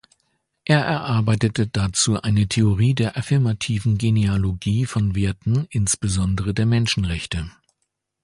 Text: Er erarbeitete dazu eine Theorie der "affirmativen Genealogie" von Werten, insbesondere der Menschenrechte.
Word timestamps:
Er 0.65 0.79
erarbeitete 0.83 1.67
dazu 1.67 2.19
eine 2.23 2.47
Theorie 2.47 2.95
der 2.95 3.17
"affirmativen 3.17 3.99
Genealogie" 3.99 4.87
von 4.87 5.13
Werten, 5.13 5.67
insbesondere 5.69 6.55
der 6.55 6.65
Menschenrechte. 6.65 7.51